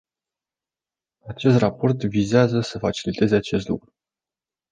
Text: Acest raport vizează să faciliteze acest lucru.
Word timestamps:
Acest 1.27 1.57
raport 1.57 2.03
vizează 2.03 2.59
să 2.61 2.79
faciliteze 2.79 3.35
acest 3.35 3.67
lucru. 3.67 3.93